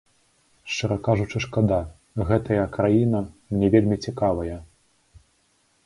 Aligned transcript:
Шчыра 0.75 0.97
кажучы, 1.07 1.41
шкада, 1.45 1.79
гэтая 2.31 2.65
краіна 2.79 3.21
мне 3.51 3.67
вельмі 3.77 4.01
цікавая. 4.09 4.57